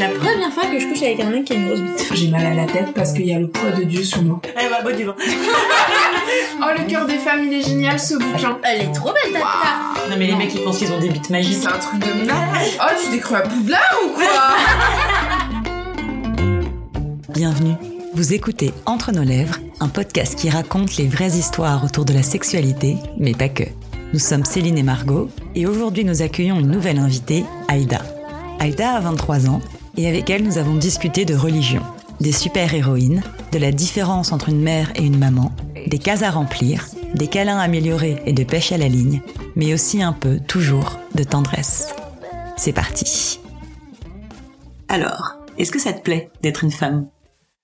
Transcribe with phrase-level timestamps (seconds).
[0.00, 2.10] la première fois que je couche avec un mec qui a une grosse bite.
[2.14, 4.40] J'ai mal à la tête parce qu'il y a le poids de Dieu sur moi.
[4.56, 5.14] Elle va boire du vin.
[5.18, 8.58] oh, le cœur des femmes, il est génial ce bouquin.
[8.62, 10.10] Elle est trop belle ta wow.
[10.10, 11.58] Non mais les mecs ils pensent qu'ils ont des bites magiques.
[11.60, 12.40] C'est un truc de malade.
[12.80, 14.24] Oh, tu t'es cru à Poudlard ou quoi
[17.34, 17.74] Bienvenue.
[18.14, 22.22] Vous écoutez Entre nos lèvres, un podcast qui raconte les vraies histoires autour de la
[22.22, 23.64] sexualité, mais pas que.
[24.12, 28.00] Nous sommes Céline et Margot, et aujourd'hui nous accueillons une nouvelle invitée, Aïda.
[28.58, 29.60] Aïda a 23 ans,
[29.96, 31.82] et avec elle nous avons discuté de religion,
[32.20, 35.52] des super-héroïnes, de la différence entre une mère et une maman,
[35.86, 39.22] des cases à remplir, des câlins améliorés et de pêche à la ligne,
[39.56, 41.94] mais aussi un peu, toujours, de tendresse.
[42.56, 43.40] C'est parti.
[44.88, 47.08] Alors, est-ce que ça te plaît d'être une femme?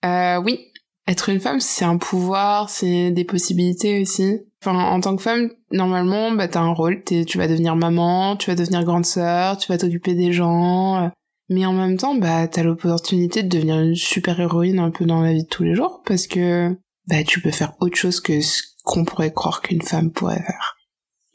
[0.05, 0.73] Euh, oui.
[1.09, 4.41] Être une femme, c'est un pouvoir, c'est des possibilités aussi.
[4.61, 7.05] Enfin, en tant que femme, normalement, bah, t'as un rôle.
[7.05, 11.11] tu vas devenir maman, tu vas devenir grande sœur, tu vas t'occuper des gens.
[11.49, 15.23] Mais en même temps, bah, t'as l'opportunité de devenir une super héroïne un peu dans
[15.23, 18.41] la vie de tous les jours parce que, bah, tu peux faire autre chose que
[18.41, 20.77] ce qu'on pourrait croire qu'une femme pourrait faire.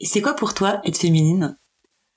[0.00, 1.56] Et c'est quoi pour toi être féminine?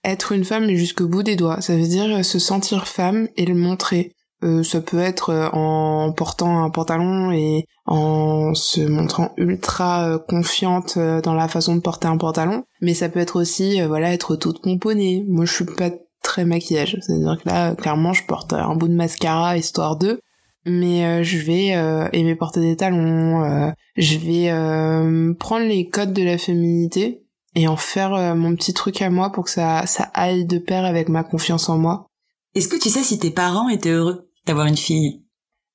[0.03, 1.61] Être une femme jusqu'au bout des doigts.
[1.61, 4.15] Ça veut dire se sentir femme et le montrer.
[4.43, 10.17] Euh, ça peut être euh, en portant un pantalon et en se montrant ultra euh,
[10.19, 14.35] confiante dans la façon de porter un pantalon, mais ça peut être aussi voilà être
[14.35, 15.25] toute pomponnée.
[15.27, 15.89] Moi je suis pas
[16.25, 20.19] très maquillage, c'est-à-dire que là clairement je porte un bout de mascara histoire de
[20.67, 21.67] mais je vais
[22.13, 27.21] aimer porter des talons, je vais prendre les codes de la féminité
[27.53, 30.83] et en faire mon petit truc à moi pour que ça ça aille de pair
[30.83, 32.07] avec ma confiance en moi.
[32.55, 35.25] Est-ce que tu sais si tes parents étaient heureux d'avoir une fille?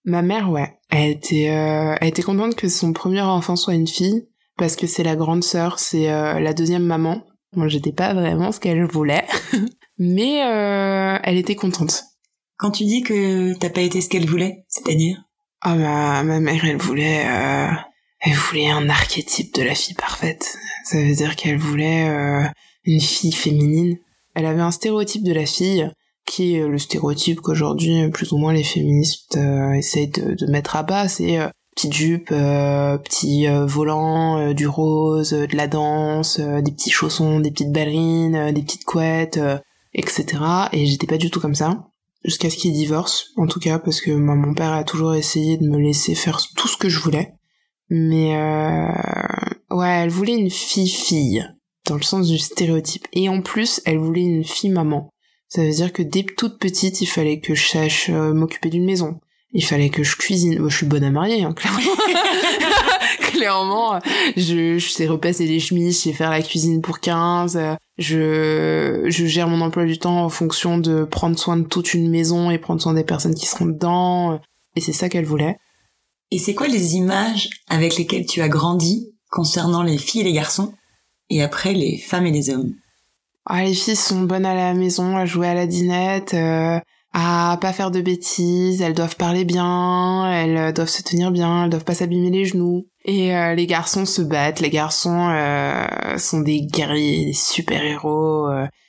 [0.04, 0.78] Ma mère, ouais.
[0.88, 4.26] Elle était, euh, elle était contente que son premier enfant soit une fille
[4.56, 7.22] parce que c'est la grande sœur, c'est euh, la deuxième maman.
[7.54, 9.26] Moi, j'étais pas vraiment ce qu'elle voulait,
[10.00, 12.02] mais euh, elle était contente.
[12.56, 15.22] Quand tu dis que t'as pas été ce qu'elle voulait, c'est-à-dire?
[15.60, 17.70] Ah bah, ma mère, elle voulait, euh,
[18.20, 20.56] elle voulait un archétype de la fille parfaite.
[20.84, 22.42] Ça veut dire qu'elle voulait euh,
[22.84, 23.98] une fille féminine.
[24.34, 25.88] Elle avait un stéréotype de la fille
[26.30, 30.82] qui est le stéréotype qu'aujourd'hui plus ou moins les féministes euh, essayent de, mettre à
[30.82, 36.72] bas, c'est euh, petite jupe, euh, petit euh, volant, du rose, de la danse, des
[36.72, 39.41] petits chaussons, des petites ballerines, des petites couettes,
[39.92, 40.26] etc.
[40.72, 41.86] Et j'étais pas du tout comme ça
[42.24, 45.66] jusqu'à ce qu'il divorce, en tout cas parce que mon père a toujours essayé de
[45.66, 47.32] me laisser faire tout ce que je voulais.
[47.88, 48.34] Mais
[49.70, 51.44] ouais, elle voulait une fille-fille,
[51.86, 53.06] dans le sens du stéréotype.
[53.12, 55.10] Et en plus, elle voulait une fille-maman.
[55.48, 58.84] Ça veut dire que dès toute petite, il fallait que je sache euh, m'occuper d'une
[58.84, 59.18] maison.
[59.52, 60.64] Il fallait que je cuisine.
[60.68, 61.80] je suis bonne à marier, hein, clairement.
[63.20, 63.98] clairement,
[64.36, 67.58] je, je sais repasser les chemises, je sais faire la cuisine pour 15.
[68.00, 72.09] Je, je gère mon emploi du temps en fonction de prendre soin de toute une
[72.09, 74.41] maison et prendre soin des personnes qui seront dedans.
[74.75, 75.59] Et c'est ça qu'elle voulait.
[76.31, 80.33] Et c'est quoi les images avec lesquelles tu as grandi concernant les filles et les
[80.33, 80.72] garçons
[81.28, 82.72] et après les femmes et les hommes?
[83.44, 86.81] Ah, les filles sont bonnes à la maison, à jouer à la dinette, euh,
[87.12, 91.65] à pas faire de bêtises, elles doivent parler bien, elles euh, doivent se tenir bien,
[91.65, 92.87] elles doivent pas s'abîmer les genoux.
[93.04, 95.31] Et euh, les garçons se battent, les garçons
[96.19, 98.49] sont des guerriers, des super-héros.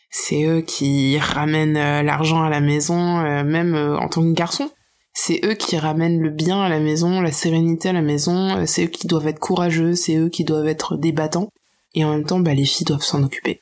[0.09, 4.69] c'est eux qui ramènent l'argent à la maison, même en tant que garçon.
[5.13, 8.85] C'est eux qui ramènent le bien à la maison, la sérénité à la maison, c'est
[8.85, 11.49] eux qui doivent être courageux, c'est eux qui doivent être débattants.
[11.93, 13.61] Et en même temps, bah, les filles doivent s'en occuper.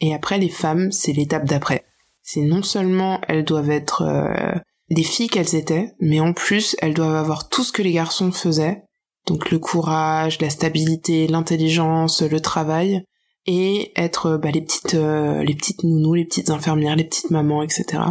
[0.00, 1.84] Et après, les femmes, c'est l'étape d'après.
[2.30, 4.58] C'est non seulement elles doivent être euh,
[4.90, 8.32] des filles qu'elles étaient, mais en plus, elles doivent avoir tout ce que les garçons
[8.32, 8.82] faisaient.
[9.26, 13.02] Donc le courage, la stabilité, l'intelligence, le travail,
[13.46, 17.62] et être bah, les petites euh, les petites nounous, les petites infirmières, les petites mamans,
[17.62, 18.02] etc.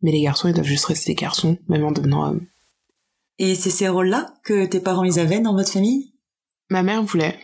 [0.00, 2.46] Mais les garçons, ils doivent juste rester garçons, même en devenant hommes.
[3.38, 6.14] Et c'est ces rôles-là que tes parents ils avaient dans votre famille?
[6.70, 7.38] Ma mère voulait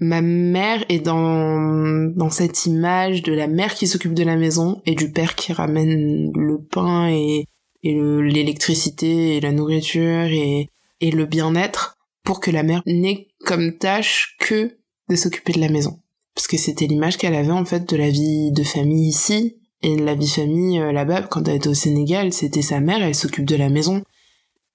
[0.00, 4.80] ma mère est dans, dans cette image de la mère qui s'occupe de la maison
[4.86, 7.46] et du père qui ramène le pain et,
[7.82, 10.68] et l'électricité et la nourriture et,
[11.00, 14.76] et le bien-être pour que la mère n'ait comme tâche que
[15.08, 16.00] de s'occuper de la maison.
[16.34, 19.96] Parce que c'était l'image qu'elle avait en fait de la vie de famille ici et
[19.96, 23.14] de la vie famille euh, là-bas quand elle était au Sénégal, c'était sa mère, elle
[23.14, 24.02] s'occupe de la maison.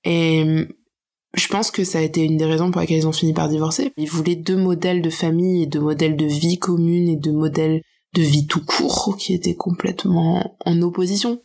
[0.04, 0.68] Et
[1.34, 3.50] je pense que ça a été une des raisons pour lesquelles ils ont fini par
[3.50, 3.92] divorcer.
[3.98, 7.82] Ils voulaient deux modèles de famille et deux modèles de vie commune et deux modèles
[8.14, 11.42] de vie tout court qui étaient complètement en opposition.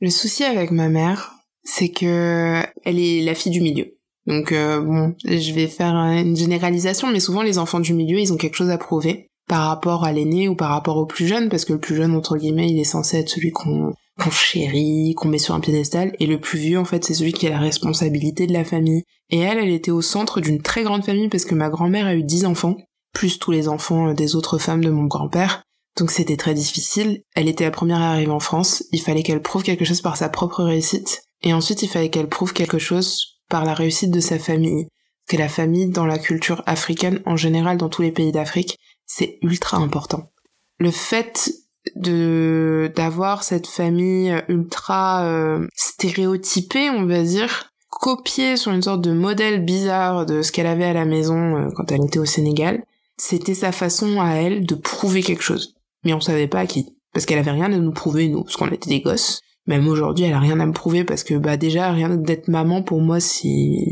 [0.00, 1.34] Le souci avec ma mère,
[1.64, 3.98] c'est que elle est la fille du milieu.
[4.26, 8.32] Donc euh, bon, je vais faire une généralisation, mais souvent les enfants du milieu, ils
[8.32, 11.48] ont quelque chose à prouver par rapport à l'aîné ou par rapport au plus jeune,
[11.48, 15.14] parce que le plus jeune, entre guillemets, il est censé être celui qu'on qu'on chérit,
[15.14, 17.50] qu'on met sur un piédestal, et le plus vieux, en fait, c'est celui qui a
[17.50, 19.02] la responsabilité de la famille.
[19.30, 22.14] Et elle, elle était au centre d'une très grande famille parce que ma grand-mère a
[22.14, 22.76] eu dix enfants,
[23.12, 25.62] plus tous les enfants euh, des autres femmes de mon grand-père.
[25.98, 27.22] Donc c'était très difficile.
[27.34, 28.84] Elle était la première à arriver en France.
[28.92, 31.22] Il fallait qu'elle prouve quelque chose par sa propre réussite.
[31.42, 34.88] Et ensuite, il fallait qu'elle prouve quelque chose par la réussite de sa famille.
[35.28, 39.38] Que la famille, dans la culture africaine, en général, dans tous les pays d'Afrique, c'est
[39.42, 40.30] ultra important.
[40.78, 41.50] Le fait
[41.94, 49.12] de d'avoir cette famille ultra euh, stéréotypée, on va dire, copiée sur une sorte de
[49.12, 52.82] modèle bizarre de ce qu'elle avait à la maison euh, quand elle était au Sénégal,
[53.16, 55.74] c'était sa façon à elle de prouver quelque chose.
[56.04, 56.96] Mais on savait pas à qui.
[57.12, 59.40] Parce qu'elle avait rien à nous prouver, nous, parce qu'on était des gosses.
[59.66, 62.82] Même aujourd'hui, elle a rien à me prouver parce que, bah, déjà, rien d'être maman,
[62.82, 63.86] pour moi, c'est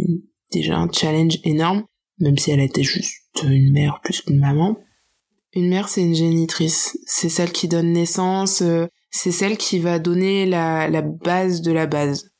[0.52, 1.85] déjà un challenge énorme.
[2.20, 4.79] Même si elle était juste une mère plus qu'une maman.
[5.54, 6.98] Une mère, c'est une génitrice.
[7.06, 11.70] C'est celle qui donne naissance, euh, c'est celle qui va donner la, la base de
[11.70, 12.30] la base.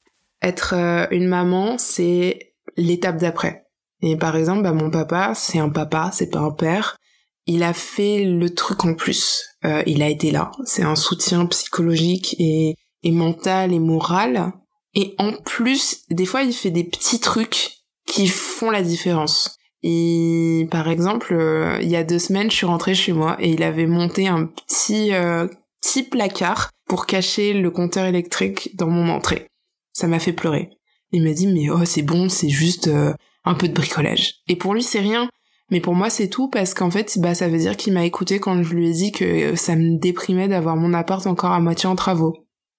[0.43, 3.65] Être euh, une maman, c'est l'étape d'après.
[4.03, 6.99] Et par exemple, bah, mon papa, c'est un papa, c'est pas un père.
[7.47, 9.45] Il a fait le truc en plus.
[9.65, 10.51] Euh, il a été là.
[10.65, 14.53] C'est un soutien psychologique et, et mental et moral.
[14.95, 17.71] Et en plus, des fois, il fait des petits trucs
[18.07, 19.57] qui font la différence.
[19.87, 23.51] Et par exemple, euh, il y a deux semaines, je suis rentrée chez moi et
[23.51, 25.47] il avait monté un petit euh,
[25.83, 29.47] petit placard pour cacher le compteur électrique dans mon entrée.
[29.93, 30.71] Ça m'a fait pleurer.
[31.13, 33.13] Il m'a dit mais oh c'est bon, c'est juste euh,
[33.45, 34.37] un peu de bricolage.
[34.49, 35.29] Et pour lui c'est rien,
[35.71, 38.39] mais pour moi c'est tout parce qu'en fait bah ça veut dire qu'il m'a écouté
[38.39, 41.91] quand je lui ai dit que ça me déprimait d'avoir mon appart encore à moitié
[41.91, 42.35] en travaux.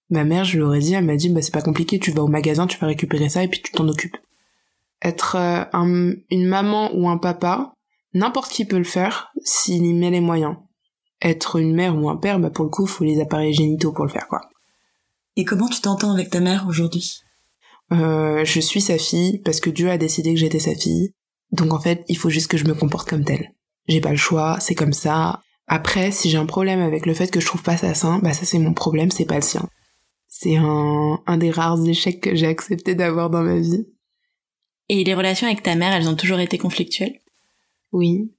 [0.10, 2.24] Ma mère, je lui aurais dit, elle m'a dit bah c'est pas compliqué, tu vas
[2.24, 4.18] au magasin, tu vas récupérer ça et puis tu t'en occupes
[5.02, 7.74] être euh, une maman ou un papa,
[8.14, 10.56] n'importe qui peut le faire s'il y met les moyens.
[11.22, 14.06] Être une mère ou un père, bah pour le coup, faut les appareils génitaux pour
[14.06, 14.42] le faire, quoi.
[15.36, 17.20] Et comment tu t'entends avec ta mère aujourd'hui?
[17.92, 21.14] Euh, Je suis sa fille parce que Dieu a décidé que j'étais sa fille.
[21.52, 23.54] Donc en fait, il faut juste que je me comporte comme telle.
[23.88, 25.42] J'ai pas le choix, c'est comme ça.
[25.68, 28.34] Après, si j'ai un problème avec le fait que je trouve pas ça sain, bah
[28.34, 29.68] ça c'est mon problème, c'est pas le sien.
[30.28, 33.86] C'est un, un des rares échecs que j'ai accepté d'avoir dans ma vie.
[34.90, 37.20] Et les relations avec ta mère, elles ont toujours été conflictuelles?
[37.92, 38.32] Oui.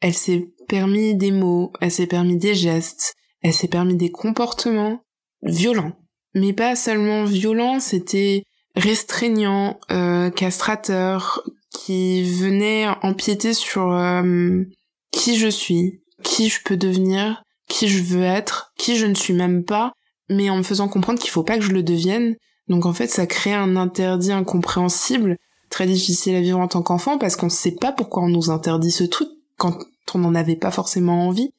[0.00, 5.02] Elle s'est permis des mots, elle s'est permis des gestes, elle s'est permis des comportements
[5.42, 5.92] violents.
[6.34, 8.42] Mais pas seulement violents, c'était
[8.74, 14.62] restreignant, euh, castrateur, qui venait empiéter sur euh,
[15.10, 19.34] qui je suis, qui je peux devenir, qui je veux être, qui je ne suis
[19.34, 19.92] même pas,
[20.28, 22.36] mais en me faisant comprendre qu'il faut pas que je le devienne.
[22.68, 25.36] Donc en fait, ça crée un interdit incompréhensible
[25.74, 28.48] très difficile à vivre en tant qu'enfant parce qu'on ne sait pas pourquoi on nous
[28.48, 29.76] interdit ce truc quand
[30.14, 31.50] on n'en avait pas forcément envie.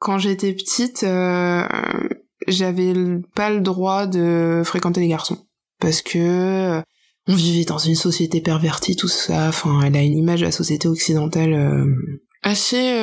[0.00, 1.64] Quand j'étais petite, euh,
[2.48, 2.92] j'avais
[3.36, 5.46] pas le droit de fréquenter les garçons
[5.78, 6.82] parce que euh,
[7.28, 9.46] on vivait dans une société pervertie, tout ça.
[9.48, 11.86] Enfin, elle a une image de la société occidentale euh,
[12.42, 12.96] assez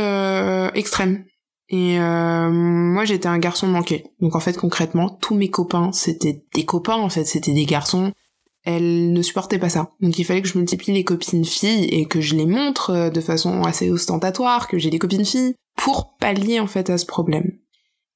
[0.74, 1.24] extrême.
[1.70, 4.08] Et moi, j'étais un garçon manqué.
[4.20, 6.98] Donc en fait, concrètement, tous mes copains, c'était des copains.
[6.98, 8.12] En fait, c'était des garçons
[8.68, 9.94] elle ne supportait pas ça.
[10.02, 13.10] Donc il fallait que je multiplie les copines filles et que je les montre euh,
[13.10, 17.06] de façon assez ostentatoire, que j'ai des copines filles, pour pallier en fait à ce
[17.06, 17.54] problème.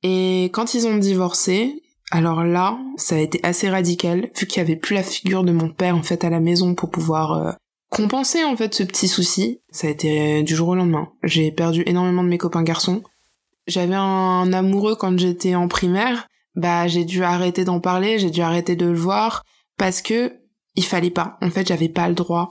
[0.03, 1.81] Et quand ils ont divorcé,
[2.12, 5.53] alors là, ça a été assez radical, vu qu'il y avait plus la figure de
[5.53, 7.51] mon père en fait à la maison pour pouvoir euh,
[7.89, 9.62] compenser en fait ce petit souci.
[9.70, 11.13] Ça a été du jour au lendemain.
[11.24, 13.03] J'ai perdu énormément de mes copains garçons.
[13.67, 18.41] J'avais un amoureux quand j'étais en primaire, bah j'ai dû arrêter d'en parler, j'ai dû
[18.41, 19.43] arrêter de le voir
[19.77, 20.40] parce que
[20.75, 21.38] il fallait pas.
[21.42, 22.50] En fait, j'avais pas le droit.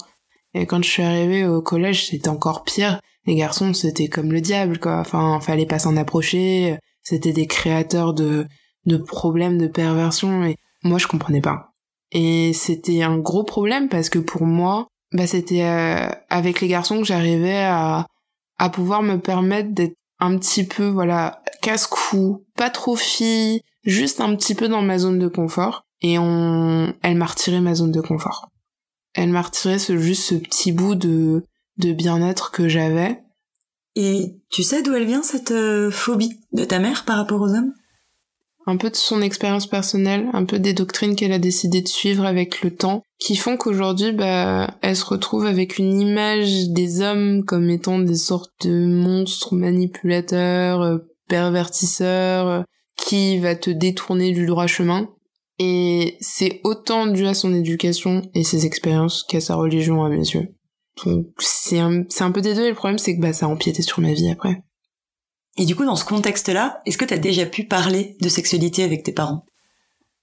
[0.54, 3.00] Et quand je suis arrivée au collège, c'était encore pire.
[3.26, 4.98] Les garçons, c'était comme le diable, quoi.
[4.98, 6.78] Enfin, fallait pas s'en approcher.
[7.02, 8.46] C'était des créateurs de,
[8.86, 10.44] de problèmes, de perversion.
[10.44, 11.72] Et moi, je comprenais pas.
[12.12, 16.98] Et c'était un gros problème parce que pour moi, bah, c'était euh, avec les garçons
[16.98, 18.06] que j'arrivais à,
[18.58, 24.34] à pouvoir me permettre d'être un petit peu, voilà, casse-cou, pas trop fille, juste un
[24.36, 28.00] petit peu dans ma zone de confort et on, elle m'a retiré ma zone de
[28.00, 28.48] confort.
[29.14, 31.44] Elle m'a retiré ce, juste ce petit bout de,
[31.78, 33.22] de bien-être que j'avais.
[33.96, 37.48] Et tu sais d'où elle vient cette euh, phobie de ta mère par rapport aux
[37.48, 37.72] hommes?
[38.66, 42.24] Un peu de son expérience personnelle, un peu des doctrines qu'elle a décidé de suivre
[42.24, 47.44] avec le temps, qui font qu'aujourd'hui, bah, elle se retrouve avec une image des hommes
[47.44, 52.62] comme étant des sortes de monstres manipulateurs, euh, pervertisseurs, euh,
[52.96, 55.08] qui va te détourner du droit chemin.
[55.62, 60.16] Et c'est autant dû à son éducation et ses expériences qu'à sa religion à mes
[60.16, 60.54] yeux.
[61.04, 63.44] Donc c'est un, c'est un peu des deux et le problème c'est que bah, ça
[63.44, 64.62] a empiété sur ma vie après.
[65.58, 69.02] Et du coup dans ce contexte-là, est-ce que t'as déjà pu parler de sexualité avec
[69.02, 69.44] tes parents?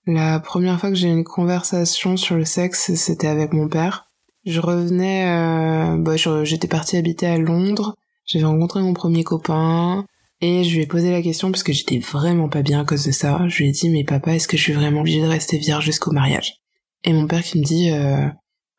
[0.08, 4.10] La première fois que j'ai eu une conversation sur le sexe, c'était avec mon père.
[4.44, 7.94] Je revenais, euh, bah, j'étais partie habiter à Londres.
[8.25, 10.03] J'avais rencontré mon premier copain.
[10.39, 13.06] Et je lui ai posé la question parce que j'étais vraiment pas bien à cause
[13.06, 13.48] de ça.
[13.48, 15.86] Je lui ai dit, mais papa, est-ce que je suis vraiment obligée de rester vierge
[15.86, 16.56] jusqu'au mariage?
[17.03, 18.27] Et mon père qui me dit, euh,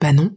[0.01, 0.31] bah non.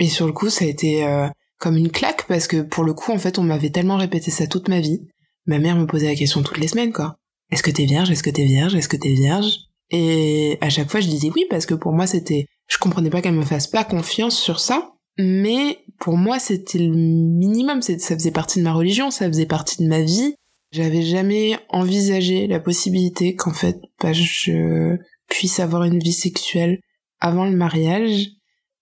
[0.00, 2.94] Et sur le coup, ça a été euh, comme une claque parce que pour le
[2.94, 5.00] coup, en fait, on m'avait tellement répété ça toute ma vie.
[5.46, 7.16] Ma mère me posait la question toutes les semaines, quoi.
[7.50, 8.10] Est-ce que t'es vierge?
[8.10, 8.74] Est-ce que t'es vierge?
[8.74, 9.58] Est-ce que t'es vierge?
[9.90, 13.22] Et à chaque fois, je disais oui parce que pour moi, c'était, je comprenais pas
[13.22, 14.92] qu'elle me fasse pas confiance sur ça.
[15.18, 17.80] Mais pour moi, c'était le minimum.
[17.82, 20.34] Ça faisait partie de ma religion, ça faisait partie de ma vie.
[20.70, 24.96] J'avais jamais envisagé la possibilité qu'en fait, bah, je
[25.28, 26.80] puisse avoir une vie sexuelle
[27.20, 28.28] avant le mariage.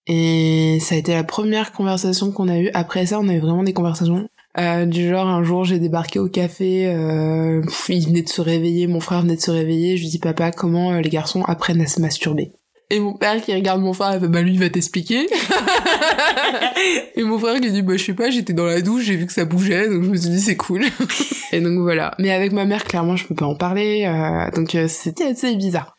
[0.07, 2.69] Et ça a été la première conversation qu'on a eue.
[2.73, 4.27] Après ça, on a eu vraiment des conversations
[4.59, 8.87] euh, du genre un jour j'ai débarqué au café, euh, il venait de se réveiller,
[8.87, 11.81] mon frère venait de se réveiller, je lui dis papa comment euh, les garçons apprennent
[11.81, 12.53] à se masturber?
[12.89, 15.27] Et mon père qui regarde mon frère, il fait bah lui il va t'expliquer.
[17.15, 19.25] et mon frère qui dit bah je sais pas, j'étais dans la douche, j'ai vu
[19.25, 20.85] que ça bougeait, donc je me suis dit c'est cool.
[21.51, 22.15] et donc voilà.
[22.17, 25.53] Mais avec ma mère clairement je peux pas en parler, euh, donc euh, c'était assez
[25.57, 25.95] bizarre.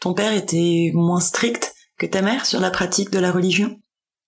[0.00, 3.76] Ton père était moins strict que ta mère sur la pratique de la religion?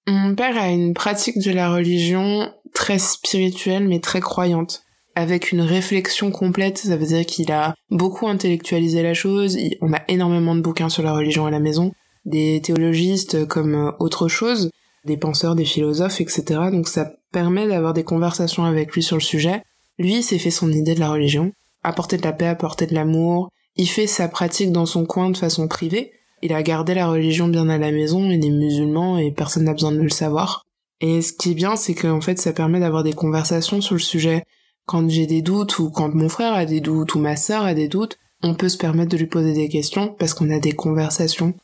[0.08, 4.82] Mon père a une pratique de la religion très spirituelle mais très croyante
[5.14, 10.00] avec une réflexion complète, ça veut dire qu'il a beaucoup intellectualisé la chose, on a
[10.08, 11.92] énormément de bouquins sur la religion à la maison,
[12.24, 14.70] des théologistes comme euh, autre chose,
[15.04, 16.42] des penseurs, des philosophes, etc.
[16.70, 19.62] Donc ça permet d'avoir des conversations avec lui sur le sujet.
[19.98, 23.50] Lui, s'est fait son idée de la religion, apporter de la paix, apporter de l'amour,
[23.76, 26.12] il fait sa pratique dans son coin de façon privée,
[26.42, 29.74] il a gardé la religion bien à la maison, il est musulman et personne n'a
[29.74, 30.66] besoin de le savoir.
[31.00, 34.00] Et ce qui est bien, c'est qu'en fait, ça permet d'avoir des conversations sur le
[34.00, 34.44] sujet.
[34.86, 37.74] Quand j'ai des doutes, ou quand mon frère a des doutes, ou ma sœur a
[37.74, 40.72] des doutes, on peut se permettre de lui poser des questions parce qu'on a des
[40.72, 41.54] conversations.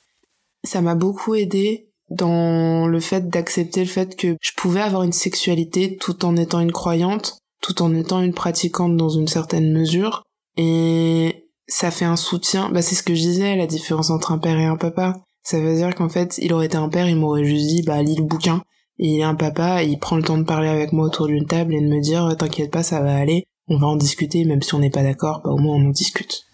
[0.65, 5.13] Ça m'a beaucoup aidé dans le fait d'accepter le fait que je pouvais avoir une
[5.13, 10.23] sexualité tout en étant une croyante, tout en étant une pratiquante dans une certaine mesure.
[10.57, 12.71] Et ça fait un soutien.
[12.71, 15.15] Bah, c'est ce que je disais, la différence entre un père et un papa.
[15.43, 18.03] Ça veut dire qu'en fait, il aurait été un père, il m'aurait juste dit, bah,
[18.03, 18.63] lis le bouquin.
[18.99, 21.47] Et il est un papa, il prend le temps de parler avec moi autour d'une
[21.47, 24.63] table et de me dire t'inquiète pas, ça va aller, on va en discuter, même
[24.63, 26.45] si on n'est pas d'accord, bah au moins on en discute.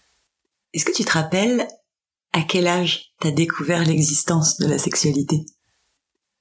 [0.73, 1.69] Est-ce que tu te rappelles
[2.33, 5.45] à quel âge t'as découvert l'existence de la sexualité?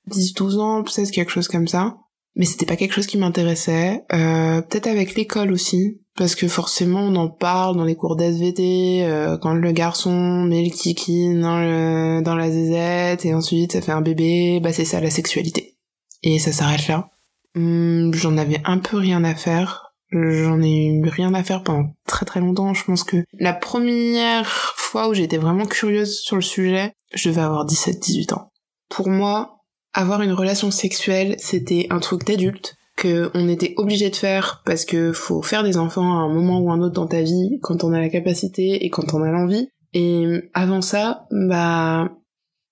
[0.09, 1.97] 10-12 ans, peut-être quelque chose comme ça.
[2.35, 4.03] Mais c'était pas quelque chose qui m'intéressait.
[4.13, 6.01] Euh, peut-être avec l'école aussi.
[6.17, 10.61] Parce que forcément on en parle dans les cours d'SVT, euh, quand le garçon met
[10.61, 15.09] le kiki dans, la zézette et ensuite ça fait un bébé, bah c'est ça la
[15.09, 15.77] sexualité
[16.21, 17.09] et ça s'arrête là.
[17.55, 19.90] Hum, j'en avais un peu rien à faire.
[20.11, 22.73] J'en ai eu rien à faire pendant très très longtemps.
[22.73, 27.41] Je pense que la première fois où j'étais vraiment curieuse sur le sujet, je devais
[27.41, 28.51] avoir 17-18 ans.
[28.89, 29.59] Pour moi,
[29.93, 34.85] avoir une relation sexuelle, c'était un truc d'adulte que on était obligé de faire parce
[34.85, 37.83] que faut faire des enfants à un moment ou un autre dans ta vie quand
[37.83, 39.69] on a la capacité et quand on a l'envie.
[39.93, 42.09] Et avant ça, bah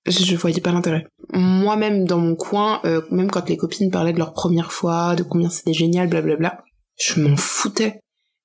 [0.06, 1.06] je voyais pas l'intérêt.
[1.34, 5.24] Moi-même dans mon coin, euh, même quand les copines parlaient de leur première fois, de
[5.24, 6.64] combien c'était génial, blablabla,
[7.00, 8.00] je m'en foutais.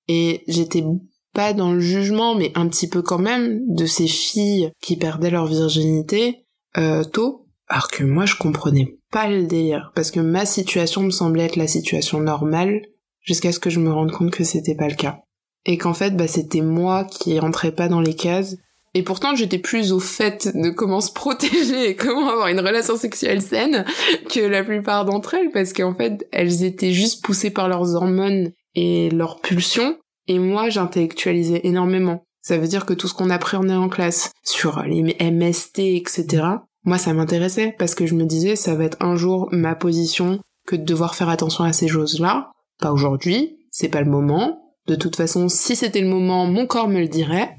[0.09, 0.85] Et j'étais
[1.33, 5.31] pas dans le jugement, mais un petit peu quand même, de ces filles qui perdaient
[5.31, 6.47] leur virginité
[6.79, 11.11] euh, tôt, alors que moi je comprenais pas le délire, parce que ma situation me
[11.11, 12.83] semblait être la situation normale,
[13.21, 15.21] jusqu'à ce que je me rende compte que c'était pas le cas.
[15.67, 18.57] Et qu'en fait, bah, c'était moi qui rentrais pas dans les cases,
[18.95, 22.97] et pourtant, j'étais plus au fait de comment se protéger et comment avoir une relation
[22.97, 23.85] sexuelle saine
[24.31, 28.53] que la plupart d'entre elles, parce qu'en fait, elles étaient juste poussées par leurs hormones
[28.77, 29.97] et leurs pulsions.
[30.29, 32.25] Et moi, j'intellectualisais énormément.
[32.41, 36.45] Ça veut dire que tout ce qu'on apprenait en classe sur les MST, etc.,
[36.85, 40.39] moi, ça m'intéressait parce que je me disais, ça va être un jour ma position
[40.67, 42.53] que de devoir faire attention à ces choses-là.
[42.79, 44.61] Pas aujourd'hui, c'est pas le moment.
[44.87, 47.57] De toute façon, si c'était le moment, mon corps me le dirait.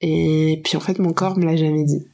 [0.00, 2.06] Et puis en fait, mon corps me l'a jamais dit.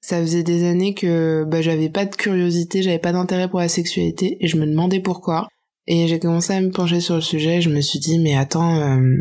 [0.00, 3.68] Ça faisait des années que bah, j'avais pas de curiosité, j'avais pas d'intérêt pour la
[3.68, 5.48] sexualité, et je me demandais pourquoi.
[5.86, 8.36] Et j'ai commencé à me pencher sur le sujet, et je me suis dit, mais
[8.36, 9.16] attends, euh,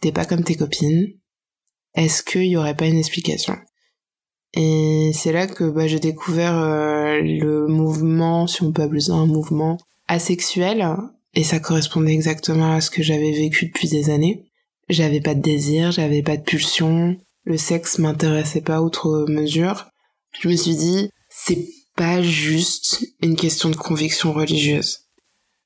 [0.00, 1.08] t'es pas comme tes copines.
[1.94, 3.56] Est-ce qu'il y aurait pas une explication?
[4.54, 9.12] Et c'est là que bah, j'ai découvert euh, le mouvement, si on peut appeler ça
[9.12, 9.78] un mouvement,
[10.08, 10.86] asexuel,
[11.34, 14.44] et ça correspondait exactement à ce que j'avais vécu depuis des années.
[14.88, 19.86] J'avais pas de désir, j'avais pas de pulsion, le sexe m'intéressait pas outre mesure.
[20.40, 21.66] Je me suis dit, c'est
[21.96, 25.06] pas juste une question de conviction religieuse.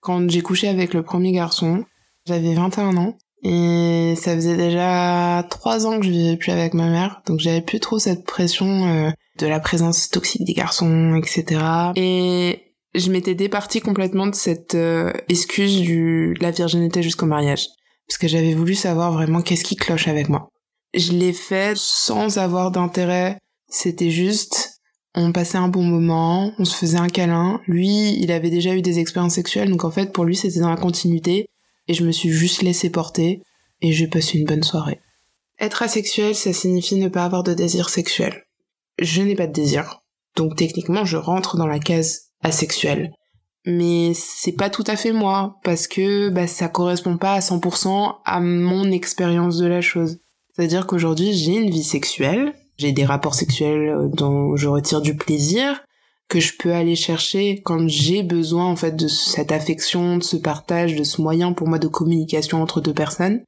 [0.01, 1.85] Quand j'ai couché avec le premier garçon,
[2.27, 6.89] j'avais 21 ans, Et ça faisait déjà trois ans que je vivais plus avec ma
[6.91, 11.63] mère, donc j'avais plus trop cette pression euh, de la présence toxique des garçons, etc.
[11.97, 17.69] Et je m'étais départie complètement de cette euh, excuse du de la virginité jusqu'au mariage,
[18.11, 20.49] parce que j'avais voulu savoir vraiment qu'est-ce qui cloche avec moi.
[20.95, 23.39] Je l'ai fait sans avoir d'intérêt,
[23.69, 24.81] c'était juste
[25.15, 27.61] on passait un bon moment, on se faisait un câlin.
[27.69, 30.71] Lui, il avait déjà eu des expériences sexuelles, donc en fait pour lui c'était dans
[30.71, 31.47] la continuité
[31.87, 33.43] et je me suis juste laissé porter
[33.81, 35.01] et j'ai passé une bonne soirée.
[35.61, 38.43] Être asexuel, ça signifie ne pas avoir de désir sexuel.
[38.99, 40.01] Je n'ai pas de désir.
[40.35, 43.13] Donc techniquement, je rentre dans la case asexuelle.
[43.67, 48.17] Mais c'est pas tout à fait moi, parce que bah, ça correspond pas à 100%
[48.25, 50.19] à mon expérience de la chose.
[50.55, 55.85] C'est-à-dire qu'aujourd'hui, j'ai une vie sexuelle, j'ai des rapports sexuels dont je retire du plaisir,
[56.31, 60.37] que je peux aller chercher quand j'ai besoin en fait de cette affection, de ce
[60.37, 63.43] partage, de ce moyen pour moi de communication entre deux personnes.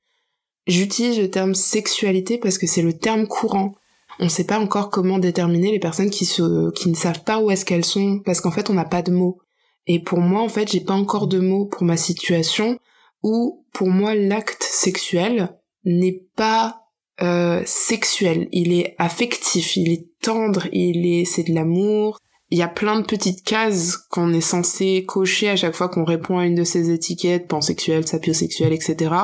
[0.66, 3.73] J'utilise le terme sexualité parce que c'est le terme courant.
[4.19, 7.40] On ne sait pas encore comment déterminer les personnes qui se, qui ne savent pas
[7.40, 9.38] où est-ce qu'elles sont parce qu'en fait on n'a pas de mots.
[9.87, 12.79] Et pour moi en fait j'ai pas encore de mots pour ma situation
[13.23, 16.83] où pour moi l'acte sexuel n'est pas
[17.21, 22.19] euh, sexuel, il est affectif, il est tendre, il est c'est de l'amour,
[22.53, 26.05] il y a plein de petites cases qu'on est censé cocher à chaque fois qu'on
[26.05, 29.15] répond à une de ces étiquettes, pansexuel, sapiosexuel, etc.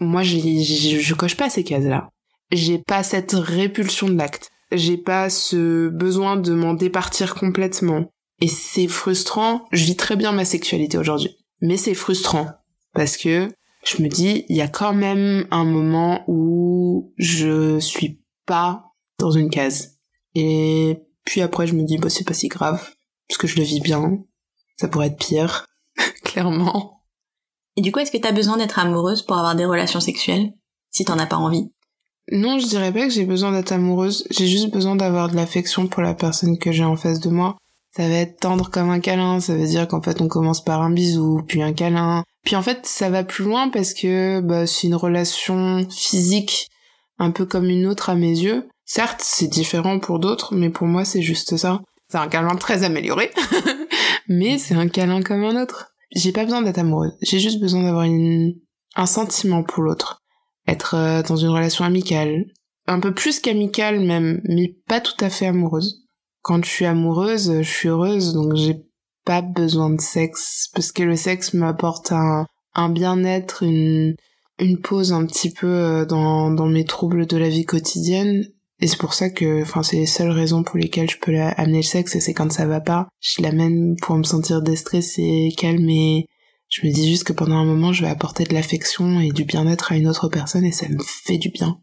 [0.00, 2.10] Moi, je, je coche pas ces cases-là.
[2.52, 4.50] J'ai pas cette répulsion de l'acte.
[4.70, 8.12] J'ai pas ce besoin de m'en départir complètement.
[8.40, 9.66] Et c'est frustrant.
[9.72, 11.36] Je vis très bien ma sexualité aujourd'hui.
[11.60, 12.48] Mais c'est frustrant.
[12.92, 13.50] Parce que
[13.84, 18.86] je me dis, il y a quand même un moment où je suis pas
[19.18, 19.98] dans une case.
[20.34, 22.90] Et puis après, je me dis, bah, c'est pas si grave,
[23.28, 24.18] parce que je le vis bien.
[24.76, 25.66] Ça pourrait être pire,
[26.24, 27.02] clairement.
[27.76, 30.52] Et du coup, est-ce que t'as besoin d'être amoureuse pour avoir des relations sexuelles,
[30.90, 31.70] si t'en as pas envie?
[32.32, 34.26] Non, je dirais pas que j'ai besoin d'être amoureuse.
[34.30, 37.56] J'ai juste besoin d'avoir de l'affection pour la personne que j'ai en face de moi.
[37.96, 40.82] Ça va être tendre comme un câlin, ça veut dire qu'en fait on commence par
[40.82, 42.24] un bisou, puis un câlin.
[42.44, 46.68] Puis en fait ça va plus loin parce que bah, c'est une relation physique
[47.18, 48.68] un peu comme une autre à mes yeux.
[48.84, 51.80] Certes, c'est différent pour d'autres, mais pour moi, c'est juste ça.
[52.10, 53.30] C'est un câlin très amélioré,
[54.28, 55.92] mais c'est un câlin comme un autre.
[56.14, 58.54] J'ai pas besoin d'être amoureuse, j'ai juste besoin d'avoir une...
[58.94, 60.22] un sentiment pour l'autre.
[60.68, 62.44] Être euh, dans une relation amicale,
[62.86, 66.03] un peu plus qu'amicale même, mais pas tout à fait amoureuse.
[66.44, 68.84] Quand je suis amoureuse, je suis heureuse, donc j'ai
[69.24, 74.14] pas besoin de sexe, parce que le sexe m'apporte un, un bien-être, une,
[74.60, 78.44] une pause un petit peu euh, dans, dans mes troubles de la vie quotidienne
[78.80, 81.78] et c'est pour ça que, enfin, c'est les seules raisons pour lesquelles je peux amener
[81.78, 83.08] le sexe, c'est quand ça va pas.
[83.20, 86.26] Je l'amène pour me sentir déstressée, calme et
[86.68, 89.44] je me dis juste que pendant un moment, je vais apporter de l'affection et du
[89.44, 91.78] bien-être à une autre personne et ça me fait du bien.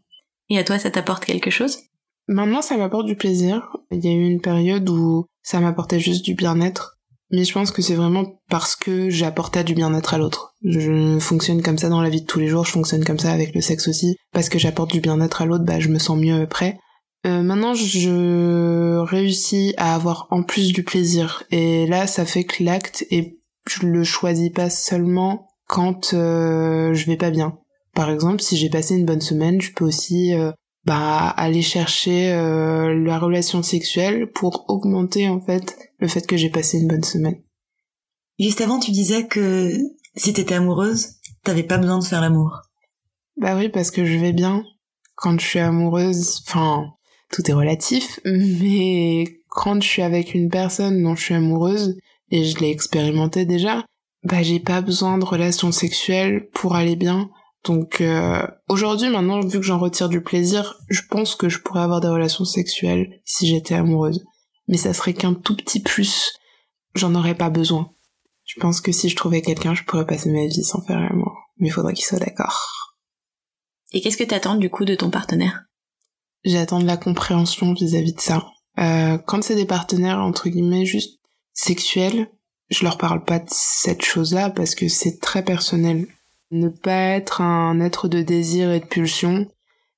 [0.50, 1.78] Et à toi, ça t'apporte quelque chose?
[2.28, 3.76] Maintenant, ça m'apporte du plaisir.
[3.90, 6.98] Il y a eu une période où ça m'apportait juste du bien-être.
[7.30, 10.54] Mais je pense que c'est vraiment parce que j'apportais du bien-être à l'autre.
[10.62, 13.32] Je fonctionne comme ça dans la vie de tous les jours, je fonctionne comme ça
[13.32, 14.16] avec le sexe aussi.
[14.32, 16.78] Parce que j'apporte du bien-être à l'autre, bah je me sens mieux après.
[17.26, 21.44] Euh, maintenant, je réussis à avoir en plus du plaisir.
[21.50, 27.06] Et là, ça fait que l'acte, et je le choisis pas seulement quand euh, je
[27.06, 27.58] vais pas bien.
[27.94, 30.50] Par exemple, si j'ai passé une bonne semaine, je peux aussi euh,
[30.84, 36.50] bah, aller chercher euh, la relation sexuelle pour augmenter en fait le fait que j'ai
[36.50, 37.40] passé une bonne semaine.
[38.38, 39.72] Juste avant, tu disais que
[40.16, 41.14] si t'étais amoureuse,
[41.44, 42.62] t'avais pas besoin de faire l'amour.
[43.36, 44.64] Bah oui, parce que je vais bien.
[45.14, 46.86] Quand je suis amoureuse, enfin,
[47.30, 51.96] tout est relatif, mais quand je suis avec une personne dont je suis amoureuse,
[52.32, 53.84] et je l'ai expérimenté déjà,
[54.24, 57.30] bah j'ai pas besoin de relations sexuelles pour aller bien.
[57.64, 61.82] Donc euh, aujourd'hui maintenant, vu que j'en retire du plaisir, je pense que je pourrais
[61.82, 64.24] avoir des relations sexuelles si j'étais amoureuse.
[64.68, 66.32] Mais ça serait qu'un tout petit plus.
[66.94, 67.92] J'en aurais pas besoin.
[68.44, 71.36] Je pense que si je trouvais quelqu'un, je pourrais passer ma vie sans faire l'amour.
[71.58, 72.68] Mais il faudrait qu'il soit d'accord.
[73.92, 75.64] Et qu'est-ce que t'attends du coup de ton partenaire?
[76.44, 78.46] J'attends de la compréhension vis-à-vis de ça.
[78.78, 81.20] Euh, quand c'est des partenaires entre guillemets juste
[81.52, 82.30] sexuels,
[82.70, 86.06] je leur parle pas de cette chose-là parce que c'est très personnel.
[86.52, 89.46] Ne pas être un être de désir et de pulsion,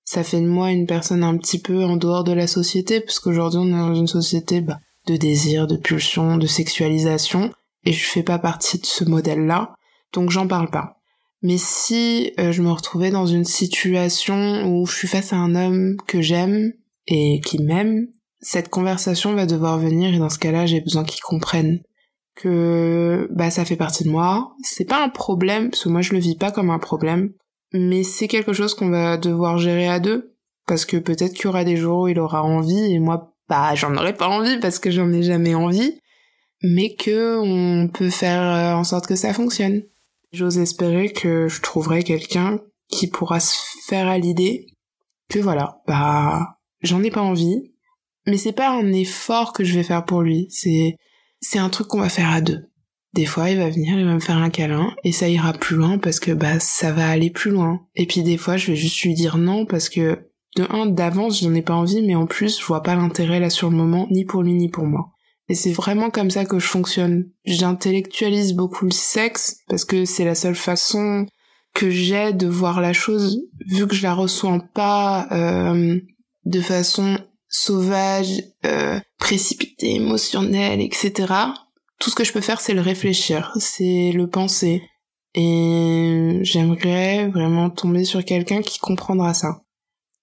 [0.05, 3.19] ça fait de moi une personne un petit peu en dehors de la société parce
[3.19, 7.53] qu'aujourd'hui on est dans une société bah, de désir, de pulsion, de sexualisation
[7.85, 9.75] et je fais pas partie de ce modèle-là,
[10.12, 11.01] donc j'en parle pas.
[11.43, 15.57] Mais si euh, je me retrouvais dans une situation où je suis face à un
[15.57, 16.73] homme que j'aime
[17.09, 18.07] et qui m'aime,
[18.40, 21.81] cette conversation va devoir venir et dans ce cas-là, j'ai besoin qu'il comprenne
[22.35, 24.53] que bah ça fait partie de moi.
[24.62, 27.33] C'est pas un problème parce que moi je le vis pas comme un problème,
[27.73, 30.35] mais c'est quelque chose qu'on va devoir gérer à deux,
[30.66, 33.75] parce que peut-être qu'il y aura des jours où il aura envie, et moi, bah,
[33.75, 35.99] j'en aurais pas envie parce que j'en ai jamais envie,
[36.62, 39.83] mais que on peut faire euh, en sorte que ça fonctionne.
[40.33, 44.66] J'ose espérer que je trouverai quelqu'un qui pourra se faire à l'idée
[45.29, 47.73] que voilà, bah, j'en ai pas envie,
[48.27, 50.97] mais c'est pas un effort que je vais faire pour lui, c'est,
[51.44, 52.70] c'est un truc qu'on va faire à deux.
[53.12, 55.76] Des fois, il va venir, il va me faire un câlin, et ça ira plus
[55.76, 57.87] loin parce que, bah, ça va aller plus loin.
[57.94, 61.40] Et puis des fois, je vais juste lui dire non parce que, de un, d'avance,
[61.40, 64.09] j'en ai pas envie, mais en plus, je vois pas l'intérêt là sur le moment,
[64.11, 65.11] ni pour lui, ni pour moi.
[65.48, 67.26] Et c'est vraiment comme ça que je fonctionne.
[67.44, 71.26] J'intellectualise beaucoup le sexe parce que c'est la seule façon
[71.74, 76.00] que j'ai de voir la chose, vu que je la ressens pas euh,
[76.46, 77.18] de façon
[77.55, 81.33] sauvage, euh, précipitée, émotionnelle, etc.
[82.01, 84.83] Tout ce que je peux faire, c'est le réfléchir, c'est le penser.
[85.37, 89.62] Et j'aimerais vraiment tomber sur quelqu'un qui comprendra ça.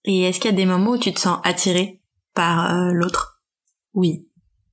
[0.03, 2.01] Et est-ce qu'il y a des moments où tu te sens attiré
[2.33, 3.41] par euh, l'autre?
[3.93, 4.27] Oui.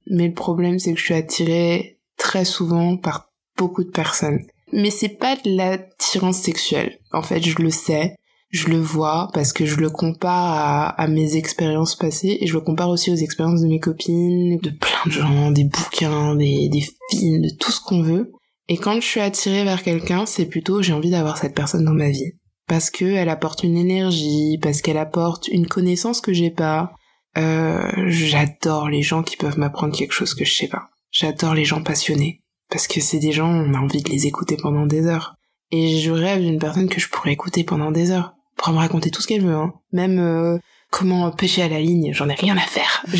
[0.06, 4.44] Mais le problème, c'est que je suis attirée très souvent par beaucoup de personnes.
[4.72, 6.98] Mais c'est pas de l'attirance sexuelle.
[7.12, 8.16] En fait, je le sais,
[8.50, 12.60] je le vois parce que je le compare à, mes expériences passées et je le
[12.60, 16.84] compare aussi aux expériences de mes copines, de plein de gens, des bouquins, des, des
[17.10, 18.32] films, de tout ce qu'on veut.
[18.68, 21.92] Et quand je suis attirée vers quelqu'un, c'est plutôt j'ai envie d'avoir cette personne dans
[21.92, 22.32] ma vie.
[22.66, 26.92] Parce que elle apporte une énergie, parce qu'elle apporte une connaissance que j'ai pas,
[27.38, 30.88] euh, j'adore les gens qui peuvent m'apprendre quelque chose que je sais pas.
[31.10, 32.42] J'adore les gens passionnés.
[32.70, 35.34] Parce que c'est des gens, on a envie de les écouter pendant des heures.
[35.70, 38.34] Et je rêve d'une personne que je pourrais écouter pendant des heures.
[38.58, 39.72] Pour me raconter tout ce qu'elle veut, hein.
[39.92, 40.58] Même euh,
[40.90, 43.04] comment pêcher à la ligne, j'en ai rien à faire.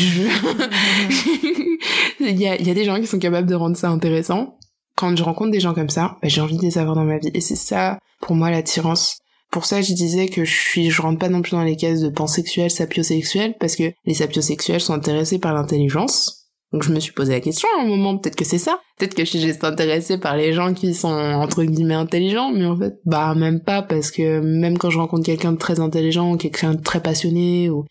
[2.19, 4.57] il, y a, il y a des gens qui sont capables de rendre ça intéressant.
[4.95, 7.17] Quand je rencontre des gens comme ça, bah, j'ai envie de les avoir dans ma
[7.17, 7.31] vie.
[7.33, 9.17] Et c'est ça, pour moi, l'attirance.
[9.51, 12.01] Pour ça, je disais que je suis, je rentre pas non plus dans les cases
[12.01, 16.38] de pansexuel, sapiosexuel, parce que les sapiosexuels sont intéressés par l'intelligence.
[16.71, 18.79] Donc je me suis posé la question à un moment, peut-être que c'est ça.
[18.97, 22.65] Peut-être que je suis juste intéressée par les gens qui sont entre guillemets intelligents, mais
[22.65, 26.31] en fait, bah même pas, parce que même quand je rencontre quelqu'un de très intelligent
[26.31, 27.85] ou quelqu'un de très passionné, ou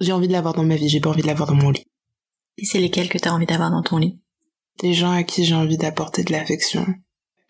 [0.00, 1.84] j'ai envie de l'avoir dans ma vie, j'ai pas envie de l'avoir dans mon lit.
[2.58, 4.18] Et c'est lesquels que t'as envie d'avoir dans ton lit?
[4.80, 6.84] Des gens à qui j'ai envie d'apporter de l'affection,